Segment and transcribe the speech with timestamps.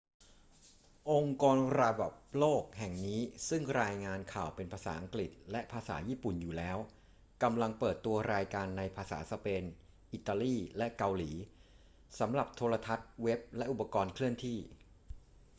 [1.11, 6.77] องค์กรระดับโลกแห่งนี้ซึ่งรายงานข่าวเป็นภาษาอังกฤษและภาษาญี่ปุ่นอยู่แล้ว
[7.43, 9.63] กำลังเปิดตัวรายการในภาษาสเปน
[10.13, 11.31] อิตาลี และเกาหลี
[12.19, 14.59] สำหรับโทรทัศน์ เว็บ และอุปกรณ์เคลื่อนที่